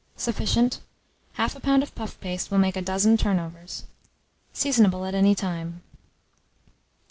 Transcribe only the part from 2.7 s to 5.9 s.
a dozen turnovers. Seasonable at any time.